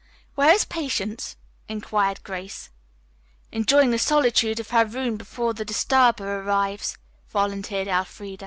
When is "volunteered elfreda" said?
7.29-8.39